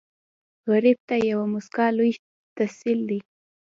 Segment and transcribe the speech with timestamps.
[0.71, 2.11] غریب ته یوه موسکا لوی
[2.57, 3.19] تسل دی